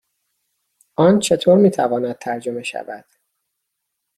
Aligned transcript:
آن 0.95 1.19
چطور 1.19 1.57
می 1.57 1.69
تواند 1.71 2.17
ترجمه 2.17 2.63
شود؟ 2.63 3.05